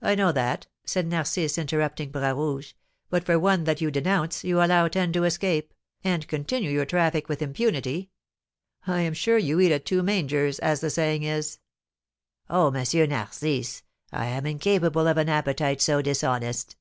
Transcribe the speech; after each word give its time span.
"I 0.00 0.14
know 0.14 0.30
that," 0.30 0.68
said 0.84 1.08
Narcisse, 1.08 1.58
interrupting 1.58 2.12
Bras 2.12 2.36
Rouge; 2.36 2.74
"but 3.08 3.24
for 3.24 3.36
one 3.36 3.64
that 3.64 3.80
you 3.80 3.90
denounce, 3.90 4.44
you 4.44 4.62
allow 4.62 4.86
ten 4.86 5.12
to 5.14 5.24
escape, 5.24 5.74
and 6.04 6.28
continue 6.28 6.70
your 6.70 6.84
traffic 6.86 7.28
with 7.28 7.42
impunity. 7.42 8.12
I 8.86 9.00
am 9.00 9.12
sure 9.12 9.38
you 9.38 9.58
eat 9.58 9.72
at 9.72 9.84
two 9.84 10.04
mangers, 10.04 10.60
as 10.60 10.80
the 10.80 10.88
saying 10.90 11.24
is." 11.24 11.58
"Oh, 12.48 12.70
M. 12.70 13.08
Narcisse, 13.10 13.82
I 14.12 14.26
am 14.26 14.46
incapable 14.46 15.08
of 15.08 15.16
an 15.16 15.28
appetite 15.28 15.82
so 15.82 16.00
dishonest!" 16.00 16.76